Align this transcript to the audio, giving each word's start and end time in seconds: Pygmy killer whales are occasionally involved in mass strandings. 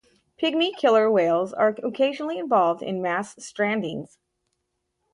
Pygmy 0.41 0.75
killer 0.77 1.11
whales 1.11 1.53
are 1.53 1.75
occasionally 1.83 2.39
involved 2.39 2.81
in 2.81 3.03
mass 3.03 3.35
strandings. 3.35 4.17